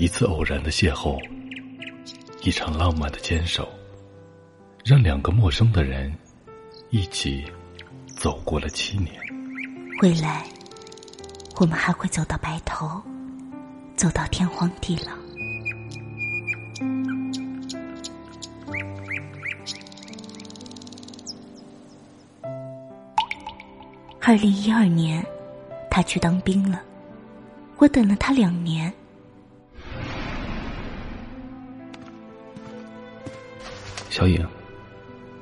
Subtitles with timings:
[0.00, 1.22] 一次偶然的邂逅，
[2.42, 3.68] 一场浪漫的坚守，
[4.82, 6.10] 让两个陌生的人
[6.88, 7.44] 一起
[8.06, 9.14] 走过了七年。
[10.00, 10.46] 未来，
[11.56, 12.98] 我们还会走到白头，
[13.94, 15.12] 走到天荒地老。
[24.22, 25.22] 二零一二年，
[25.90, 26.80] 他去当兵了，
[27.76, 28.90] 我等了他两年。
[34.10, 34.44] 小颖，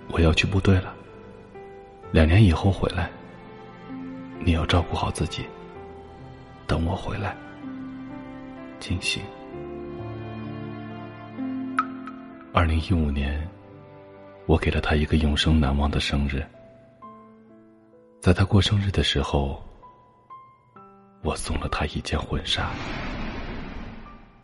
[0.09, 0.95] 我要去部队了，
[2.13, 3.11] 两年以后回来，
[4.41, 5.47] 你要照顾好自己。
[6.67, 7.35] 等我回来，
[8.79, 9.23] 金星。
[12.53, 13.49] 二零一五年，
[14.45, 16.45] 我给了他一个永生难忘的生日。
[18.21, 19.65] 在他过生日的时候，
[21.23, 22.69] 我送了他一件婚纱。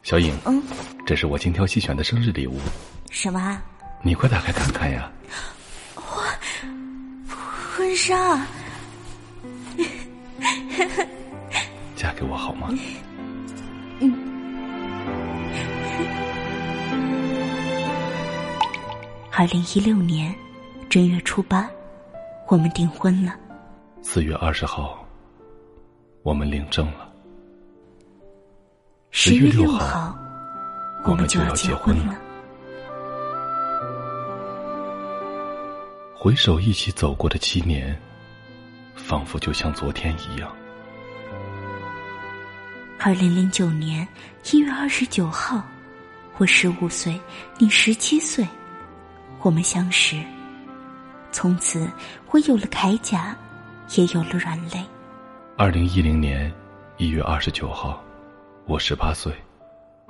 [0.03, 0.63] 小颖，嗯，
[1.05, 2.59] 这是我精挑细选的生日礼物。
[3.11, 3.61] 什么？
[4.07, 5.11] 你快打开看看呀！
[5.97, 6.05] 哇，
[7.75, 8.47] 婚纱！
[11.97, 12.69] 嫁给我好吗？
[14.01, 14.15] 嗯。
[19.33, 20.35] 二零一六年
[20.91, 21.67] 正月初八，
[22.49, 23.35] 我们订婚了。
[24.03, 25.03] 四月二十号，
[26.23, 27.11] 我们领证了。
[29.11, 30.15] 十月六号，
[31.07, 32.15] 我们就要结婚了。
[36.25, 37.95] 回首一起走过的七年，
[38.95, 40.51] 仿佛就像昨天一样。
[42.99, 44.09] 二零零九年
[44.51, 45.63] 一月二十九号，
[46.39, 47.21] 我十五岁，
[47.59, 48.43] 你十七岁，
[49.43, 50.19] 我们相识。
[51.31, 51.91] 从此，
[52.31, 53.37] 我有了铠甲，
[53.95, 54.83] 也有了软肋。
[55.59, 56.51] 二零一零年
[56.97, 58.03] 一月二十九号，
[58.65, 59.31] 我十八岁，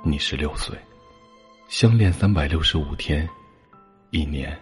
[0.01, 0.79] 你十六岁，
[1.67, 3.27] 相恋三百六十五天，
[4.11, 4.57] 一年。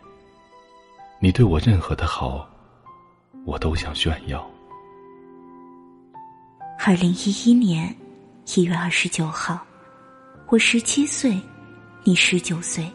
[1.24, 2.46] 你对我任何的好，
[3.46, 4.46] 我都想炫耀。
[6.78, 7.96] 二零一一年
[8.54, 9.66] 一月二十九号，
[10.50, 11.40] 我十七岁，
[12.04, 12.92] 你十九岁，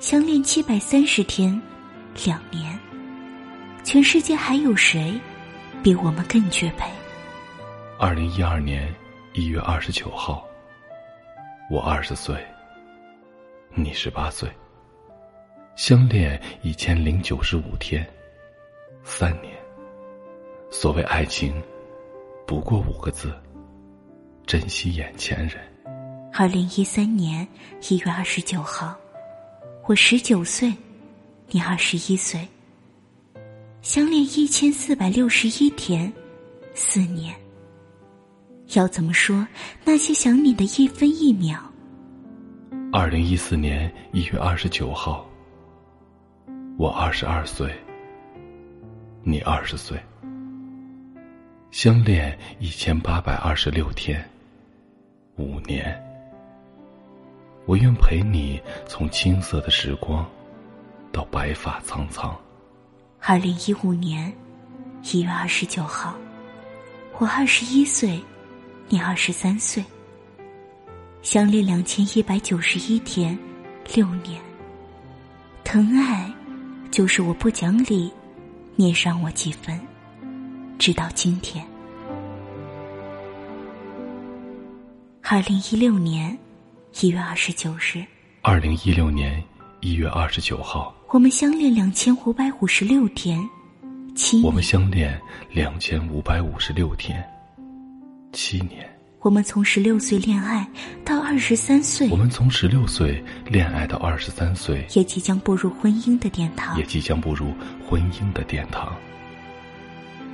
[0.00, 1.62] 相恋七百三十天，
[2.26, 2.76] 两年。
[3.84, 5.16] 全世界还有谁
[5.80, 6.90] 比我们更绝配？
[8.00, 8.92] 二零一二年
[9.32, 10.44] 一月二十九号，
[11.70, 12.44] 我二十岁，
[13.76, 14.50] 你十八岁。
[15.74, 18.06] 相恋一千零九十五天，
[19.04, 19.54] 三年。
[20.70, 21.54] 所谓爱情，
[22.46, 23.32] 不过五个字：
[24.46, 25.58] 珍惜眼前人。
[26.32, 27.46] 二零一三年
[27.88, 28.94] 一月二十九号，
[29.86, 30.72] 我十九岁，
[31.48, 32.46] 你二十一岁。
[33.80, 36.12] 相恋一千四百六十一天，
[36.74, 37.34] 四年。
[38.74, 39.46] 要怎么说
[39.84, 41.58] 那些想你的一分一秒？
[42.92, 45.26] 二零一四年一月二十九号。
[46.82, 47.72] 我二十二岁，
[49.22, 49.96] 你二十岁，
[51.70, 54.28] 相恋一千八百二十六天，
[55.36, 55.96] 五年。
[57.66, 60.28] 我愿陪你从青涩的时光，
[61.12, 62.36] 到白发苍苍。
[63.20, 64.32] 二零一五年
[65.04, 66.16] 一月二十九号，
[67.16, 68.20] 我二十一岁，
[68.88, 69.84] 你二十三岁，
[71.22, 73.38] 相恋两千一百九十一天，
[73.94, 74.42] 六年。
[75.62, 76.28] 疼爱。
[76.92, 78.12] 就是我不讲理，
[78.76, 79.80] 你伤我几分，
[80.78, 81.64] 直到今天。
[85.22, 86.36] 二零一六年
[87.00, 88.04] 一月二十九日，
[88.42, 89.42] 二零一六年
[89.80, 93.40] 一月二十九号，我们相恋两千五百五十六天，
[94.14, 94.42] 七。
[94.42, 95.18] 我们相恋
[95.50, 97.26] 两千五百五十六天，
[98.34, 98.86] 七年。
[99.22, 100.68] 我们从十六岁恋爱
[101.04, 107.54] 到二十三岁，我们从十六岁恋爱到二十三岁，也即将步入婚姻的殿堂，也即将步入
[107.88, 108.92] 婚姻的殿堂。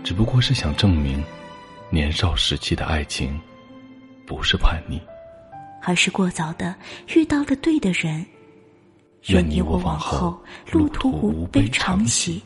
[0.02, 1.22] 只不过是想证明，
[1.90, 3.38] 年少时期的爱情，
[4.24, 4.98] 不是叛逆，
[5.82, 6.74] 而是过早的
[7.14, 8.24] 遇到了对的人。
[9.26, 10.42] 愿你我往后
[10.72, 12.42] 路途无悲长喜，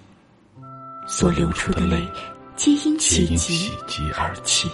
[1.06, 2.02] 所流出的泪，
[2.56, 4.68] 皆因喜极而起。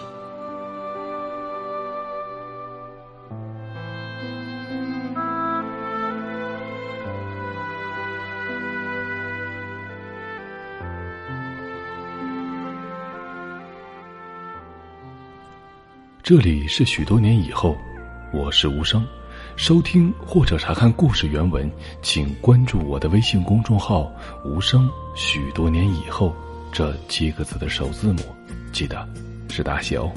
[16.29, 17.75] 这里是许多年以后，
[18.35, 19.03] 我是无声。
[19.57, 21.73] 收听或者查看故事原文，
[22.03, 24.13] 请关注我的微信公众号
[24.45, 24.87] “无声”。
[25.17, 26.37] 许多年以后，
[26.71, 28.21] 这七个字的首字母，
[28.75, 29.09] 记得
[29.49, 30.13] 是大写哦。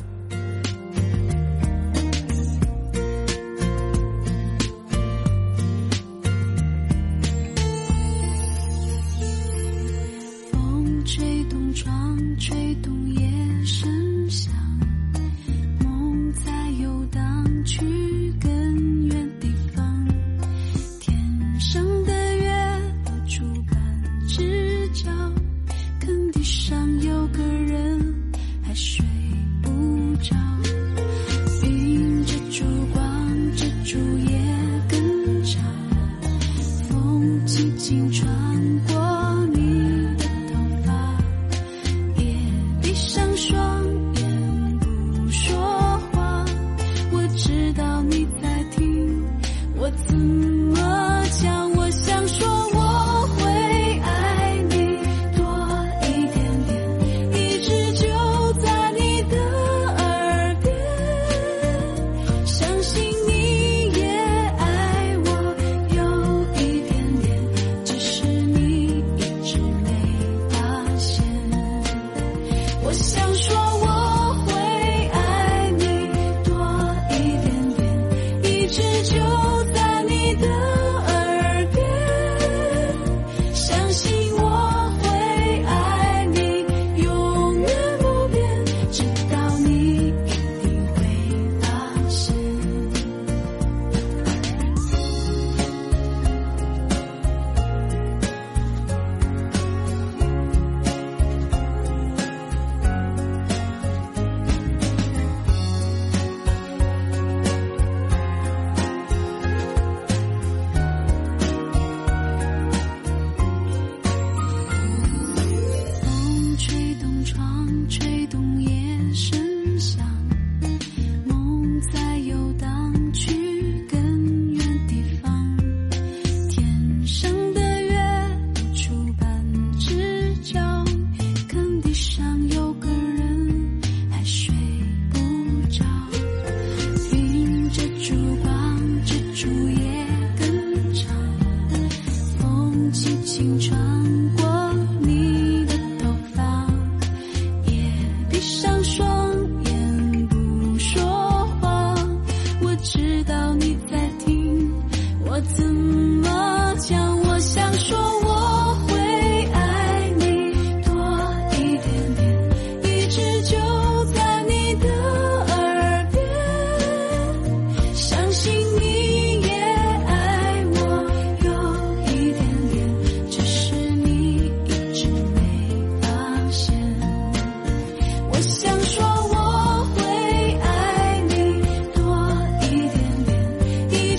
[116.72, 118.70] 吹动窗，吹动夜
[119.14, 119.38] 声
[119.78, 120.08] 响。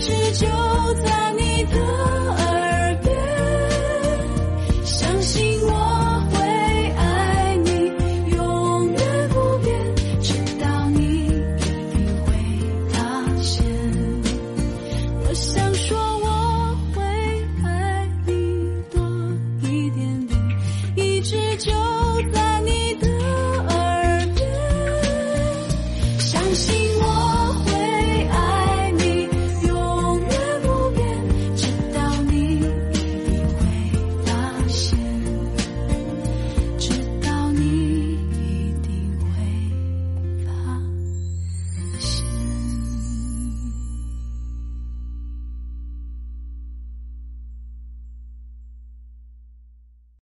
[0.02, 1.21] 是，就在。